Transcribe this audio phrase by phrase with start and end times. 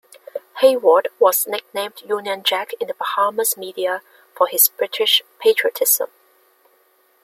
[0.61, 4.01] Hayward was nicknamed "Union Jack" in the Bahamas media
[4.35, 6.09] for his British patriotism.